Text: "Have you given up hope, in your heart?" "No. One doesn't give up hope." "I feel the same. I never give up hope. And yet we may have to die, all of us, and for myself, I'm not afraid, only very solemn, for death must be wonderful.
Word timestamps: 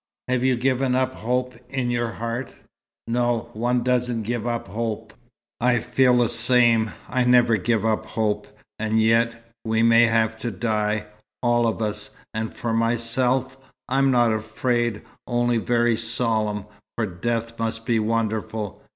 "Have 0.27 0.43
you 0.43 0.55
given 0.55 0.95
up 0.95 1.13
hope, 1.13 1.53
in 1.69 1.91
your 1.91 2.13
heart?" 2.13 2.55
"No. 3.05 3.49
One 3.53 3.83
doesn't 3.83 4.23
give 4.23 4.47
up 4.47 4.67
hope." 4.67 5.13
"I 5.59 5.77
feel 5.77 6.17
the 6.17 6.27
same. 6.27 6.89
I 7.07 7.23
never 7.23 7.55
give 7.57 7.85
up 7.85 8.07
hope. 8.07 8.47
And 8.79 8.99
yet 8.99 9.45
we 9.63 9.83
may 9.83 10.07
have 10.07 10.39
to 10.39 10.49
die, 10.49 11.05
all 11.43 11.67
of 11.67 11.83
us, 11.83 12.09
and 12.33 12.51
for 12.51 12.73
myself, 12.73 13.57
I'm 13.87 14.09
not 14.09 14.33
afraid, 14.33 15.03
only 15.27 15.59
very 15.59 15.95
solemn, 15.95 16.65
for 16.95 17.05
death 17.05 17.59
must 17.59 17.85
be 17.85 17.99
wonderful. 17.99 18.81